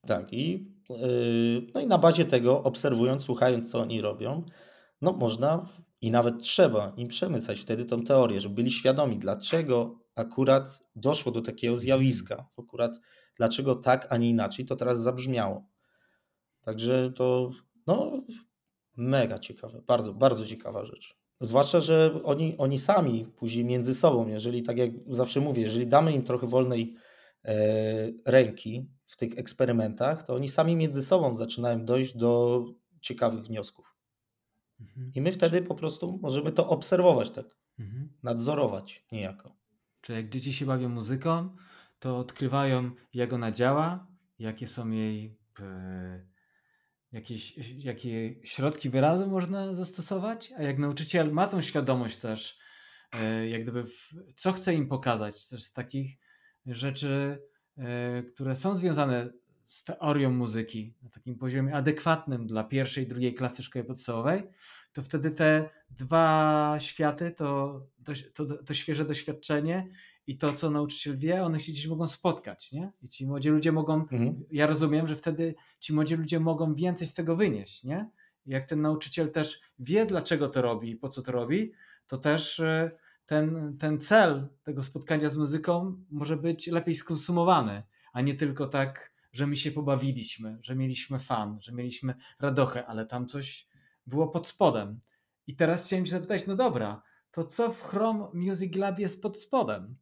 [0.07, 4.45] Tak, i, yy, no i na bazie tego, obserwując, słuchając, co oni robią,
[5.01, 5.67] no można
[6.01, 11.43] i nawet trzeba im przemycać wtedy tą teorię, żeby byli świadomi, dlaczego akurat doszło do
[11.43, 13.01] takiego zjawiska, akurat
[13.37, 15.65] dlaczego tak, a nie inaczej to teraz zabrzmiało.
[16.61, 17.51] Także to
[17.87, 18.23] no,
[18.97, 21.17] mega ciekawe, bardzo, bardzo ciekawa rzecz.
[21.41, 26.12] Zwłaszcza, że oni, oni sami później między sobą, jeżeli tak jak zawsze mówię, jeżeli damy
[26.12, 26.97] im trochę wolnej
[28.25, 32.65] ręki, w tych eksperymentach, to oni sami między sobą zaczynają dojść do
[33.01, 33.97] ciekawych wniosków.
[34.81, 35.13] Mhm.
[35.15, 37.47] I my wtedy po prostu możemy to obserwować, tak,
[37.79, 38.13] mhm.
[38.23, 39.57] nadzorować niejako.
[40.01, 41.57] Czyli jak dzieci się bawią muzyką,
[41.99, 44.07] to odkrywają, jak ona działa,
[44.39, 46.27] jakie są jej e,
[47.13, 52.59] jakieś, jakie środki wyrazu można zastosować, a jak nauczyciel ma tą świadomość też,
[53.21, 56.22] e, jak gdyby, w, co chce im pokazać, też z takich
[56.66, 57.38] rzeczy
[57.79, 59.31] E, które są związane
[59.64, 64.42] z teorią muzyki na takim poziomie adekwatnym dla pierwszej i drugiej klasy szkoły podstawowej,
[64.92, 67.81] to wtedy te dwa światy, to,
[68.35, 69.88] to, to, świeże doświadczenie
[70.27, 72.92] i to, co nauczyciel wie, one się gdzieś mogą spotkać, nie?
[73.03, 74.44] I ci młodzi ludzie mogą, mhm.
[74.51, 78.11] ja rozumiem, że wtedy ci młodzi ludzie mogą więcej z tego wynieść, nie?
[78.46, 81.72] Jak ten nauczyciel też wie, dlaczego to robi i po co to robi,
[82.07, 82.90] to też e,
[83.33, 89.12] ten, ten cel tego spotkania z muzyką może być lepiej skonsumowany, a nie tylko tak,
[89.33, 93.68] że my się pobawiliśmy, że mieliśmy fan, że mieliśmy radochę, ale tam coś
[94.07, 95.01] było pod spodem.
[95.47, 99.40] I teraz chciałem się zapytać, no dobra, to co w Chrome Music Lab jest pod
[99.40, 99.97] spodem?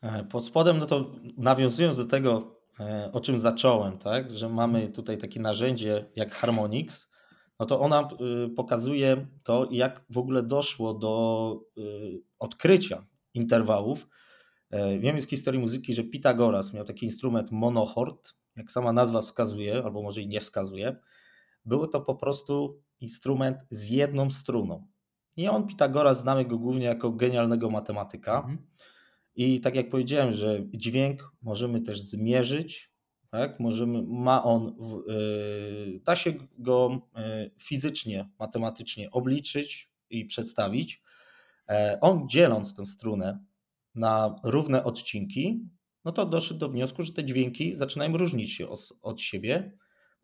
[0.00, 4.88] E, pod spodem, no to nawiązując do tego, e, o czym zacząłem, tak, że mamy
[4.88, 7.08] tutaj takie narzędzie jak Harmonix,
[7.58, 8.08] no to ona
[8.46, 14.08] y, pokazuje to, jak w ogóle doszło do y, odkrycia interwałów.
[14.70, 19.82] E, wiem z historii muzyki, że Pitagoras miał taki instrument monochord, jak sama nazwa wskazuje,
[19.84, 20.96] albo może i nie wskazuje.
[21.64, 24.86] Był to po prostu instrument z jedną struną.
[25.36, 28.36] I on, Pitagoras, znamy go głównie jako genialnego matematyka.
[28.36, 28.58] Mhm.
[29.34, 32.95] I tak jak powiedziałem, że dźwięk możemy też zmierzyć,
[33.30, 33.60] tak?
[33.60, 41.02] Możemy, ma on, yy, da się go yy, fizycznie, matematycznie obliczyć i przedstawić.
[41.68, 43.44] E, on dzieląc tę strunę
[43.94, 45.68] na równe odcinki,
[46.04, 49.72] no to doszedł do wniosku, że te dźwięki zaczynają różnić się od, od siebie.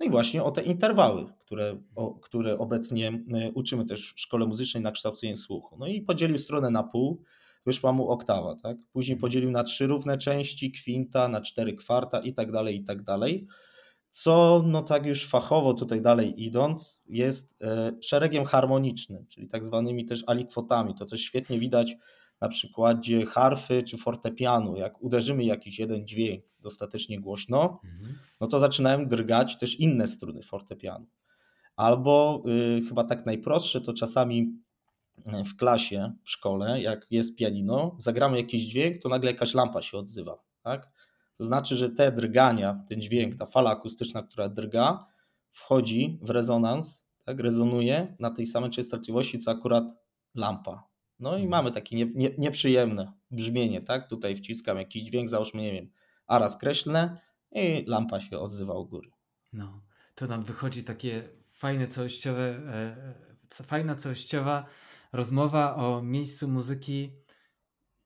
[0.01, 3.12] No i właśnie o te interwały, które, o, które obecnie
[3.55, 5.77] uczymy też w szkole muzycznej na kształcenie słuchu.
[5.79, 7.23] No i podzielił stronę na pół
[7.66, 8.77] wyszła mu oktawa, tak?
[8.92, 13.03] Później podzielił na trzy równe części, kwinta, na cztery kwarta i tak dalej, i tak
[13.03, 13.46] dalej.
[14.11, 20.07] Co, no tak już fachowo tutaj dalej idąc, jest e, szeregiem harmonicznym, czyli tak zwanymi
[20.07, 20.94] też alikwotami.
[20.94, 21.96] To też świetnie widać
[22.40, 24.77] na przykładzie harfy czy fortepianu.
[24.77, 28.18] Jak uderzymy jakiś jeden dźwięk dostatecznie głośno, mhm.
[28.40, 31.07] no to zaczynają drgać też inne struny fortepianu.
[31.77, 32.42] Albo
[32.79, 34.53] y, chyba tak najprostsze, to czasami
[35.27, 39.98] w klasie, w szkole, jak jest pianino, zagramy jakiś dźwięk, to nagle jakaś lampa się
[39.98, 40.38] odzywa.
[40.62, 40.90] Tak?
[41.38, 45.07] To znaczy, że te drgania, ten dźwięk, ta fala akustyczna, która drga,
[45.51, 47.40] wchodzi w rezonans, tak?
[47.40, 49.85] rezonuje na tej samej częstotliwości, co akurat
[50.35, 50.88] lampa.
[51.18, 51.51] No i mhm.
[51.51, 54.09] mamy takie nie, nie, nieprzyjemne brzmienie, tak?
[54.09, 55.90] Tutaj wciskam jakiś dźwięk, załóżmy, nie wiem,
[56.27, 57.16] a raz kreślę
[57.53, 59.11] i lampa się odzywa u góry.
[59.53, 59.83] No,
[60.14, 64.66] to nam wychodzi takie fajne całościowe, e, e fajna całościowa
[65.12, 67.12] rozmowa o miejscu muzyki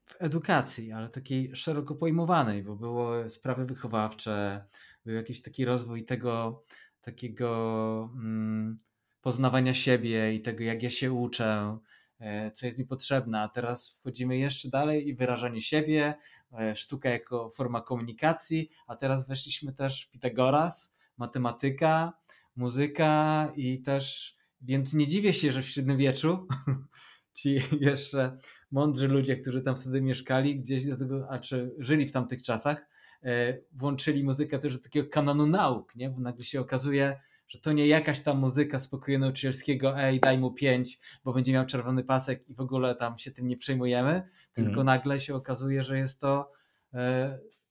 [0.06, 4.64] w edukacji, ale takiej szeroko pojmowanej, bo było sprawy wychowawcze,
[5.04, 6.64] był jakiś taki rozwój tego
[7.00, 8.78] takiego mm,
[9.20, 11.78] poznawania siebie i tego, jak ja się uczę,
[12.18, 13.40] e, co jest mi potrzebne.
[13.40, 16.14] A teraz wchodzimy jeszcze dalej i wyrażanie siebie,
[16.58, 22.12] e, sztuka jako forma komunikacji, a teraz weszliśmy też Pitagoras, matematyka,
[22.56, 26.46] muzyka i też, więc nie dziwię się, że w średniowieczu
[27.34, 28.36] ci jeszcze
[28.70, 32.86] mądrzy ludzie, którzy tam wtedy mieszkali, gdzieś do tego, a czy żyli w tamtych czasach,
[33.22, 36.10] e, włączyli muzykę też do takiego kanonu nauk, nie?
[36.10, 40.50] bo nagle się okazuje, że to nie jakaś tam muzyka spokoju nauczycielskiego, ej, daj mu
[40.50, 44.68] pięć, bo będzie miał czerwony pasek i w ogóle tam się tym nie przejmujemy, tylko
[44.68, 44.86] mhm.
[44.86, 46.52] nagle się okazuje, że jest to
[46.94, 46.98] e,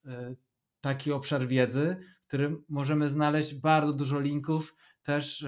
[0.06, 0.34] e,
[0.80, 5.46] taki obszar wiedzy, w którym możemy znaleźć bardzo dużo linków też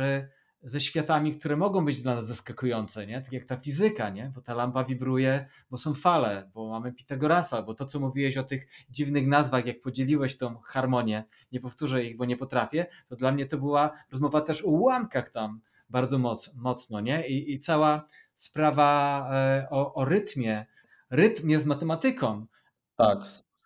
[0.62, 3.20] ze światami, które mogą być dla nas zaskakujące, nie?
[3.20, 4.32] Tak jak ta fizyka, nie?
[4.34, 8.42] Bo ta lampa wibruje, bo są fale, bo mamy Pitagorasa, bo to, co mówiłeś o
[8.42, 13.32] tych dziwnych nazwach, jak podzieliłeś tą harmonię, nie powtórzę ich, bo nie potrafię, to dla
[13.32, 17.28] mnie to była rozmowa też o ułamkach tam bardzo moc, mocno, nie?
[17.28, 20.66] I, i cała sprawa e, o, o rytmie,
[21.10, 22.46] rytm jest matematyką.
[22.96, 23.18] Tak,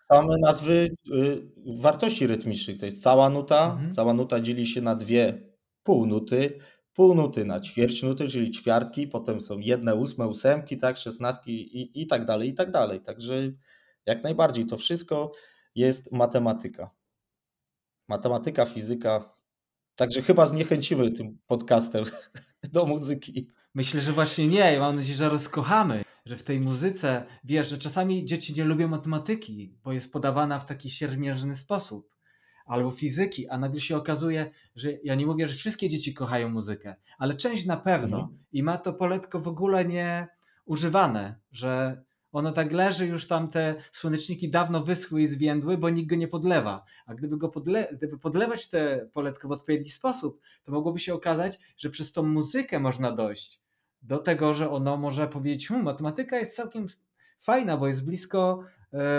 [0.09, 1.43] same nazwy y,
[1.81, 3.95] wartości rytmicznych, to jest cała nuta, mhm.
[3.95, 5.53] cała nuta dzieli się na dwie
[5.83, 6.59] półnuty,
[6.95, 12.03] pół nuty na ćwierć nuty, czyli ćwiartki, potem są jedne ósme, ósemki, tak, szesnastki i,
[12.03, 13.01] i tak dalej, i tak dalej.
[13.01, 13.35] Także
[14.07, 15.33] jak najbardziej to wszystko
[15.75, 16.91] jest matematyka.
[18.09, 19.35] Matematyka, fizyka.
[19.97, 22.05] Także chyba zniechęcimy tym podcastem
[22.73, 23.49] do muzyki.
[23.75, 24.79] Myślę, że właśnie nie.
[24.79, 29.79] Mam nadzieję, że rozkochamy, że w tej muzyce, wiesz, że czasami dzieci nie lubią matematyki,
[29.85, 32.12] bo jest podawana w taki siermierzny sposób
[32.67, 36.95] albo fizyki, a nagle się okazuje, że ja nie mówię, że wszystkie dzieci kochają muzykę,
[37.19, 38.39] ale część na pewno mhm.
[38.53, 40.27] i ma to poletko w ogóle nie
[40.65, 46.11] używane, że ono tak leży, już tam te słoneczniki dawno wyschły i zwiędły, bo nikt
[46.11, 46.85] go nie podlewa.
[47.07, 51.59] A gdyby go podle gdyby podlewać te poletko w odpowiedni sposób, to mogłoby się okazać,
[51.77, 53.63] że przez tą muzykę można dojść
[54.03, 56.87] do tego, że ono może powiedzieć, hm, matematyka jest całkiem
[57.39, 58.65] fajna, bo jest blisko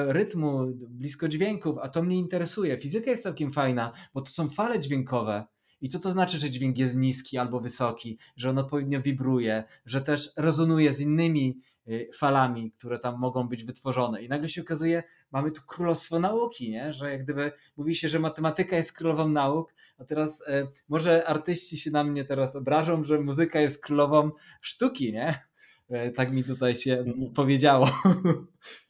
[0.08, 2.78] rytmu, blisko dźwięków, a to mnie interesuje.
[2.78, 5.46] Fizyka jest całkiem fajna, bo to są fale dźwiękowe
[5.82, 10.02] I co to znaczy, że dźwięk jest niski albo wysoki, że on odpowiednio wibruje, że
[10.02, 14.24] też rezonuje z innymi y, falami, które tam mogą być wytworzone.
[14.24, 16.94] I nagle się okazuje, mamy tu królestwo nauki, nie?
[16.94, 21.78] że jak gdyby mówi się, że matematyka jest królową nauk, a teraz e, może artyści
[21.78, 24.32] się na mnie teraz obrażą, że muzyka jest królową
[24.62, 25.53] sztuki, nie?
[25.90, 27.90] E, tak mi tutaj się powiedziało.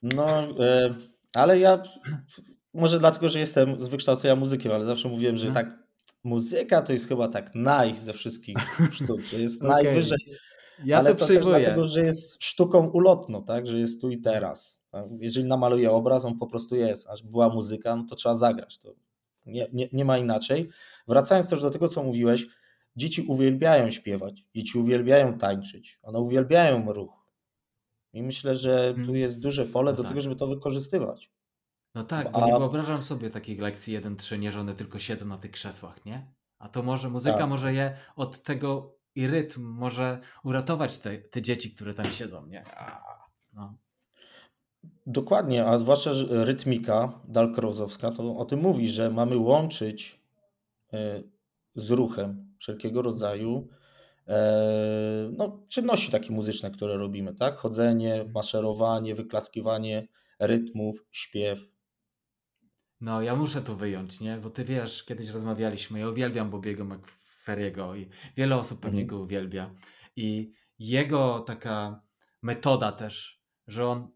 [0.03, 0.27] No,
[0.60, 0.95] e,
[1.34, 1.84] ale ja
[2.73, 5.65] może dlatego, że jestem z wykształcenia muzykiem, ale zawsze mówiłem, że mhm.
[5.65, 5.84] tak
[6.23, 8.58] muzyka to jest chyba tak naj ze wszystkich
[8.91, 9.84] sztuk, że jest okay.
[9.84, 10.19] najwyżej.
[10.86, 14.84] Ja ale to, też dlatego, że jest sztuką ulotną, tak, że jest tu i teraz.
[15.19, 17.10] Jeżeli namaluje obraz, on po prostu jest.
[17.10, 18.79] Aż była muzyka, no to trzeba zagrać.
[18.79, 18.93] To
[19.45, 20.69] nie, nie, nie ma inaczej.
[21.08, 22.47] Wracając też do tego, co mówiłeś,
[22.95, 27.23] dzieci uwielbiają śpiewać, dzieci uwielbiają tańczyć, one uwielbiają ruch.
[28.13, 29.17] I myślę, że tu mhm.
[29.17, 30.12] jest duże pole no do tak.
[30.12, 31.32] tego, żeby to wykorzystywać.
[31.95, 32.45] No tak, bo A...
[32.45, 36.27] nie wyobrażam sobie takiej lekcji 1-3, nie, że one tylko siedzą na tych krzesłach, nie?
[36.60, 37.49] A to może muzyka tak.
[37.49, 42.63] może je od tego i rytm może uratować te, te dzieci, które tam siedzą, nie?
[43.53, 43.77] No.
[45.08, 50.21] Dokładnie, a zwłaszcza rytmika Dalkrozowska to o tym mówi, że mamy łączyć
[50.93, 51.23] e,
[51.75, 53.67] z ruchem wszelkiego rodzaju
[54.28, 57.58] e, no, czynności takie muzyczne, które robimy, tak?
[57.58, 60.08] Chodzenie, maszerowanie, wyklaskiwanie
[60.39, 61.60] rytmów, śpiew.
[63.02, 64.38] No, ja muszę tu wyjąć, nie?
[64.38, 69.08] Bo ty wiesz, kiedyś rozmawialiśmy, ja uwielbiam Bobiego McFerriego i wiele osób pewnie mhm.
[69.08, 69.76] go uwielbia.
[70.15, 72.02] I jego taka
[72.41, 74.08] metoda też, że on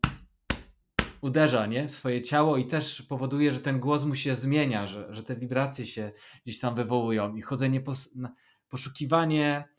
[1.21, 1.89] uderza nie?
[1.89, 5.85] swoje ciało i też powoduje, że ten głos mu się zmienia, że, że te wibracje
[5.85, 6.11] się
[6.43, 8.09] gdzieś tam wywołują i chodzenie, pos,
[8.69, 9.69] poszukiwanie,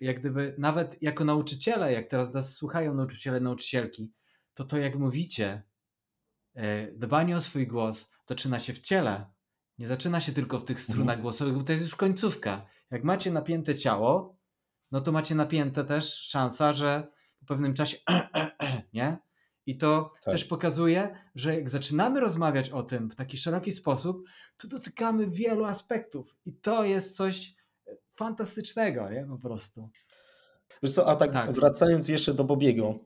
[0.00, 4.12] jak gdyby nawet jako nauczyciele, jak teraz nas słuchają nauczyciele, nauczycielki,
[4.54, 5.62] to to jak mówicie,
[6.54, 9.26] e, dbanie o swój głos zaczyna się w ciele.
[9.78, 11.22] Nie zaczyna się tylko w tych strunach mhm.
[11.22, 12.66] głosowych, bo to jest już końcówka.
[12.90, 14.36] Jak macie napięte ciało,
[14.90, 17.08] no to macie napięte też szansa, że
[17.40, 17.96] po pewnym czasie
[18.94, 19.18] nie?
[19.66, 20.34] I to tak.
[20.34, 24.24] też pokazuje, że jak zaczynamy rozmawiać o tym w taki szeroki sposób,
[24.56, 26.36] to dotykamy wielu aspektów.
[26.46, 27.54] I to jest coś
[27.86, 29.26] e, fantastycznego, nie?
[29.28, 29.90] Po prostu.
[30.82, 31.52] Wiesz co, a tak, tak.
[31.52, 32.98] wracając jeszcze do Bobiego,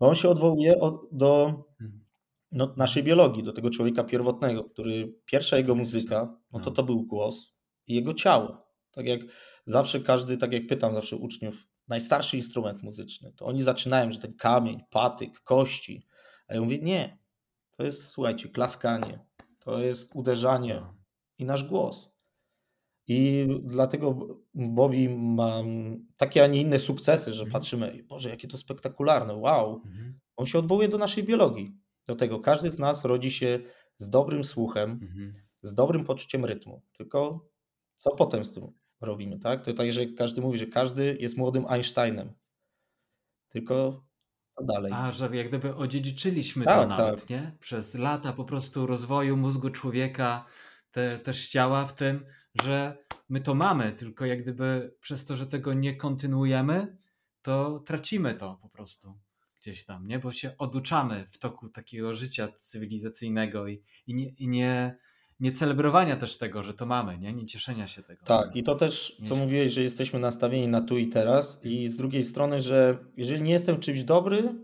[0.00, 0.74] bo on się odwołuje
[1.12, 2.04] do mhm.
[2.52, 6.76] no, naszej biologii, do tego człowieka pierwotnego, który pierwsza jego muzyka, no to no.
[6.76, 8.66] to był głos i jego ciało.
[8.90, 9.20] Tak jak
[9.66, 14.34] zawsze każdy, tak jak pytam zawsze uczniów, najstarszy instrument muzyczny, to oni zaczynają, że ten
[14.34, 16.06] kamień, patyk, kości.
[16.48, 17.18] A ja mówię, nie.
[17.70, 19.18] To jest, słuchajcie, klaskanie,
[19.58, 20.94] to jest uderzanie no.
[21.38, 22.16] i nasz głos.
[23.08, 25.62] I dlatego Bobby ma
[26.16, 27.52] takie, a nie inne sukcesy, że mhm.
[27.52, 29.82] patrzymy, Boże, jakie to spektakularne, wow.
[29.84, 30.18] Mhm.
[30.36, 31.76] On się odwołuje do naszej biologii.
[32.06, 33.58] Do tego każdy z nas rodzi się
[33.96, 35.32] z dobrym słuchem, mhm.
[35.62, 36.82] z dobrym poczuciem rytmu.
[36.92, 37.48] Tylko
[37.96, 38.72] co potem z tym?
[39.00, 39.64] Robimy, tak?
[39.64, 42.32] To tak, że każdy mówi, że każdy jest młodym Einsteinem.
[43.48, 44.06] Tylko
[44.48, 44.92] co dalej?
[44.94, 47.30] A, że jak gdyby odziedziczyliśmy tak, to nawet, tak.
[47.30, 47.52] nie?
[47.60, 50.44] Przez lata po prostu rozwoju mózgu człowieka,
[50.90, 52.26] te, też ciała w tym,
[52.62, 56.96] że my to mamy, tylko jak gdyby przez to, że tego nie kontynuujemy,
[57.42, 59.18] to tracimy to po prostu
[59.60, 60.18] gdzieś tam, nie?
[60.18, 64.98] Bo się oduczamy w toku takiego życia cywilizacyjnego i, i, nie, i nie,
[65.40, 68.24] nie celebrowania też tego, że to mamy, nie, nie cieszenia się tego.
[68.24, 71.96] Tak, i to też, co mówiłeś, że jesteśmy nastawieni na tu i teraz, i z
[71.96, 74.54] drugiej strony, że jeżeli nie jestem czymś dobry,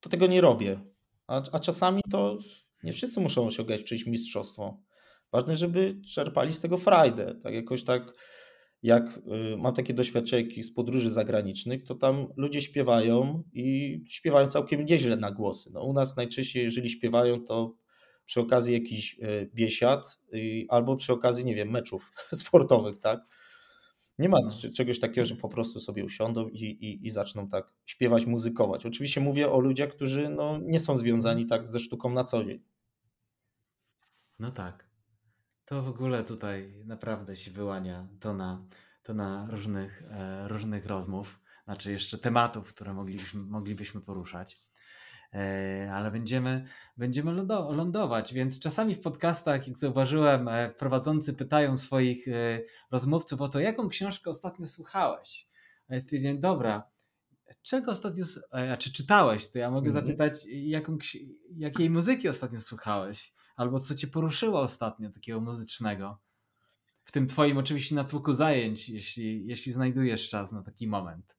[0.00, 0.80] to tego nie robię.
[1.26, 2.38] A, a czasami to
[2.82, 4.82] nie wszyscy muszą osiągać czyjeś mistrzostwo.
[5.32, 7.34] Ważne, żeby czerpali z tego frajdę.
[7.42, 8.12] Tak jakoś tak,
[8.82, 9.18] jak
[9.52, 15.16] y, mam takie doświadczenia z podróży zagranicznych, to tam ludzie śpiewają i śpiewają całkiem nieźle
[15.16, 15.70] na głosy.
[15.72, 17.74] No, u nas najczęściej, jeżeli śpiewają, to
[18.26, 20.20] przy okazji jakichś e, biesiad
[20.68, 22.12] albo przy okazji, nie wiem, meczów
[22.44, 23.20] sportowych, tak?
[24.18, 24.70] Nie ma no.
[24.70, 28.86] czegoś takiego, że po prostu sobie usiądą i, i, i zaczną tak śpiewać, muzykować.
[28.86, 32.62] Oczywiście mówię o ludziach, którzy no, nie są związani tak ze sztuką na co dzień.
[34.38, 34.90] No tak.
[35.64, 38.64] To w ogóle tutaj naprawdę się wyłania to na,
[39.02, 44.60] to na różnych, e, różnych rozmów, znaczy jeszcze tematów, które moglibyśmy, moglibyśmy poruszać.
[45.34, 46.64] E, ale będziemy,
[46.96, 47.32] będziemy
[47.70, 52.60] lądować, więc czasami w podcastach, jak zauważyłem, e, prowadzący pytają swoich e,
[52.90, 55.48] rozmówców o to, jaką książkę ostatnio słuchałeś.
[55.88, 56.92] A ja stwierdziłem, dobra,
[57.62, 58.24] czego ostatnio,
[58.72, 60.06] a czy czytałeś, to ja mogę mm -hmm.
[60.06, 60.98] zapytać, jaką,
[61.56, 66.20] jakiej muzyki ostatnio słuchałeś, albo co cię poruszyło ostatnio takiego muzycznego.
[67.04, 71.36] W tym twoim oczywiście natłoku zajęć, jeśli, jeśli znajdujesz czas na taki moment.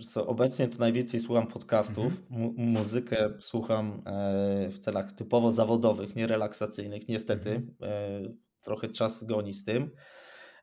[0.00, 2.20] Co, obecnie to najwięcej słucham podcastów.
[2.30, 2.54] Mhm.
[2.56, 7.08] muzykę słucham e, w celach typowo zawodowych, nie relaksacyjnych.
[7.08, 7.74] Niestety, mhm.
[7.82, 8.34] e,
[8.64, 9.90] trochę czas goni z tym.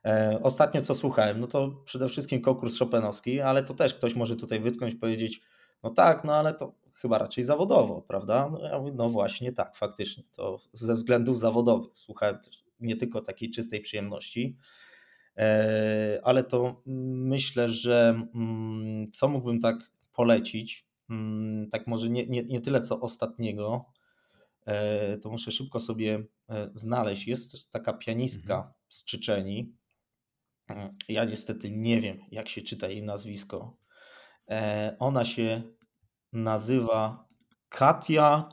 [0.04, 4.36] E, ostatnio co słuchałem, no to przede wszystkim konkurs Chopinowski, ale to też ktoś może
[4.36, 5.40] tutaj wytknąć, powiedzieć,
[5.82, 8.48] no tak, no ale to chyba raczej zawodowo, prawda?
[8.52, 11.90] No, ja mówię, no właśnie tak, faktycznie, to ze względów zawodowych.
[11.94, 14.56] Słuchałem też nie tylko takiej czystej przyjemności,
[15.36, 18.59] e, ale to myślę, że mm,
[19.10, 23.84] co mógłbym tak polecić, mm, tak może nie, nie, nie tyle co ostatniego,
[24.66, 26.24] e, to muszę szybko sobie
[26.74, 27.26] znaleźć.
[27.26, 28.74] Jest taka pianistka mhm.
[28.88, 29.74] z Czyczeni,
[30.70, 33.76] Mm, ja niestety nie wiem, jak się czyta jej nazwisko.
[34.50, 35.62] E, ona się
[36.32, 37.26] nazywa
[37.68, 38.48] Katia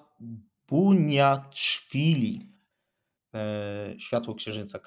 [0.67, 2.53] Buniaczwili.
[3.33, 4.79] E, Światło Księżyca,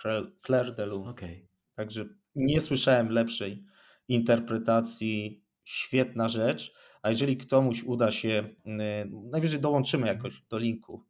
[0.47, 1.11] Claire de Lune.
[1.11, 1.49] Okay.
[1.75, 2.05] Także
[2.35, 3.65] nie słyszałem lepszej
[4.09, 5.45] interpretacji.
[5.65, 6.75] Świetna rzecz.
[7.03, 11.05] A jeżeli komuś uda się, e, najwyżej dołączymy jakoś do linku,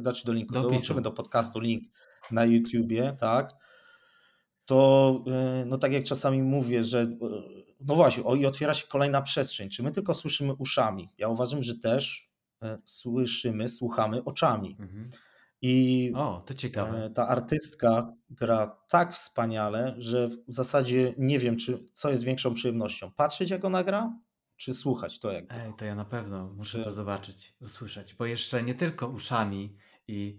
[0.00, 1.84] znaczy do linku, do dołączymy do podcastu link
[2.30, 3.54] na YouTubie, tak?
[4.66, 7.16] to e, no tak jak czasami mówię, że e,
[7.80, 9.70] no właśnie, o i otwiera się kolejna przestrzeń.
[9.70, 11.10] Czy my tylko słyszymy uszami?
[11.18, 12.30] Ja uważam, że też
[12.62, 14.76] e, słyszymy, słuchamy oczami.
[14.80, 15.10] Mhm.
[15.62, 17.10] I o, to ciekawe.
[17.10, 23.10] ta artystka gra tak wspaniale, że w zasadzie nie wiem, czy co jest większą przyjemnością.
[23.12, 24.18] Patrzeć jak ona gra,
[24.56, 28.62] czy słuchać to jak Ej, to ja na pewno muszę to zobaczyć, usłyszeć, bo jeszcze
[28.62, 29.76] nie tylko uszami
[30.08, 30.38] i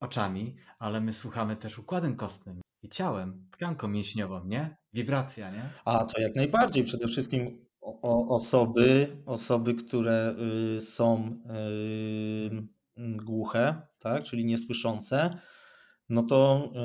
[0.00, 4.76] oczami, ale my słuchamy też układem kostnym i ciałem, tkanką mięśniową, nie?
[4.92, 5.62] Wibracja, nie?
[5.84, 6.84] A to jak najbardziej.
[6.84, 10.34] Przede wszystkim o, osoby, osoby, które
[10.76, 11.38] y, są
[12.50, 15.38] y, głuche, tak, czyli niesłyszące,
[16.08, 16.78] no to y,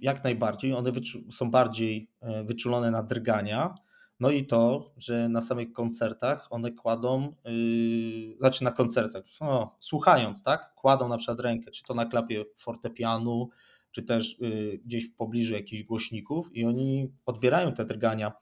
[0.00, 0.92] jak najbardziej one
[1.30, 3.74] są bardziej y, wyczulone na drgania.
[4.20, 10.42] No i to, że na samych koncertach one kładą, yy, znaczy na koncertach, no, słuchając,
[10.42, 13.48] tak, kładą na przykład rękę, czy to na klapie fortepianu,
[13.90, 18.32] czy też y, gdzieś w pobliżu jakichś głośników i oni odbierają te drgania.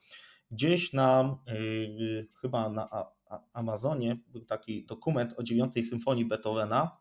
[0.51, 3.07] Gdzieś na, y, chyba na
[3.53, 6.99] Amazonie był taki dokument o dziewiątej symfonii Beethovena.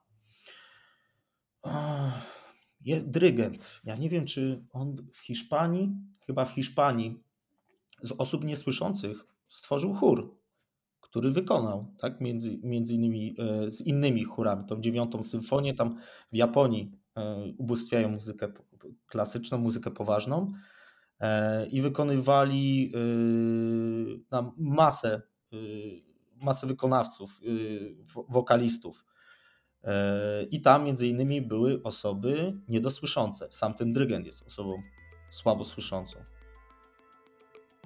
[3.03, 5.89] Dyrygent, ja nie wiem, czy on w Hiszpanii,
[6.26, 7.23] chyba w Hiszpanii,
[8.01, 10.39] z osób niesłyszących stworzył chór,
[11.01, 15.97] który wykonał, tak, między, między innymi e, z innymi chórami, tą dziewiątą symfonię, tam
[16.32, 18.47] w Japonii E, ubóstwiają muzykę
[19.07, 20.53] klasyczną, muzykę poważną
[21.19, 22.91] e, i wykonywali
[24.32, 25.21] na masę,
[26.36, 27.40] masę wykonawców,
[28.30, 29.06] wokalistów.
[30.52, 33.48] I tam między innymi były osoby niedosłyszące.
[33.52, 34.82] Sam ten dyrygent jest osobą
[35.30, 36.20] słabo słyszącą.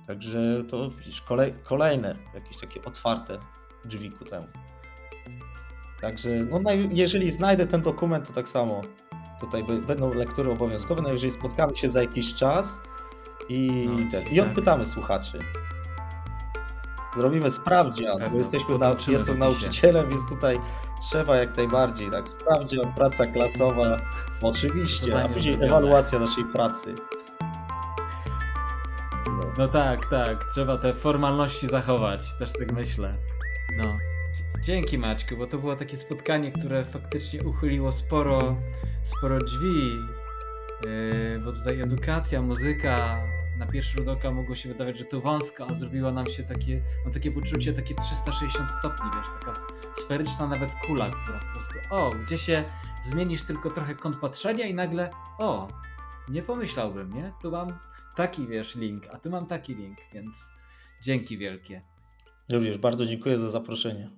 [0.08, 3.39] Także to widzisz, kolej, kolejne jakieś takie otwarte
[3.86, 4.47] drzwi ku temu.
[6.02, 8.82] Także no, jeżeli znajdę ten dokument, to tak samo
[9.39, 12.82] Tutaj będą lektury obowiązkowe, najwyżej spotkamy się za jakiś czas
[13.50, 15.39] i, no, ten, i odpytamy słuchaczy.
[17.16, 20.60] Zrobimy sprawdzian, bo jesteśmy na, jestem nauczycielem, więc tutaj
[21.01, 24.01] trzeba jak najbardziej, tak, sprawdzian, praca klasowa,
[24.41, 26.95] oczywiście, a później ewaluacja naszej pracy.
[29.28, 29.43] No.
[29.57, 33.14] no tak, tak, trzeba te formalności zachować, też tak myślę.
[33.78, 33.97] No.
[34.62, 38.55] Dzięki Maćku, bo to było takie spotkanie, które faktycznie uchyliło sporo,
[39.03, 39.97] sporo drzwi.
[40.86, 43.24] Yy, bo tutaj edukacja, muzyka,
[43.60, 46.82] na pierwszy rzut oka mogło się wydawać, że to wąsko, a zrobiła nam się takie,
[47.05, 49.53] no takie poczucie, takie 360 stopni, wiesz, taka
[49.93, 52.64] sferyczna nawet kula, która po prostu, o, gdzie się
[53.03, 55.68] zmienisz tylko trochę kąt patrzenia i nagle, o,
[56.30, 57.34] nie pomyślałbym, nie?
[57.41, 57.80] Tu mam
[58.16, 60.53] taki, wiesz, link, a tu mam taki link, więc
[61.01, 61.82] dzięki wielkie.
[62.51, 64.10] Również bardzo dziękuję za zaproszenie.